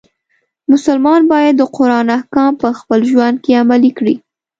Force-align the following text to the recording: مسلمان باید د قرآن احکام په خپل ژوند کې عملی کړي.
مسلمان 0.71 1.21
باید 1.31 1.53
د 1.57 1.63
قرآن 1.77 2.07
احکام 2.17 2.51
په 2.61 2.67
خپل 2.79 2.99
ژوند 3.11 3.35
کې 3.43 3.59
عملی 3.63 3.91
کړي. 3.97 4.15